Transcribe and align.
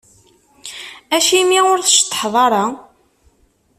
Acimi 1.15 1.59
ur 1.71 1.79
tceṭṭḥeḍ 1.81 2.35
ara? 2.45 2.65